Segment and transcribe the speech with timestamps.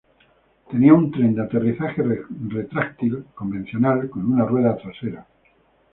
[0.71, 2.01] Tenía un tren de aterrizaje
[2.57, 5.27] retráctil convencional con una rueda trasera.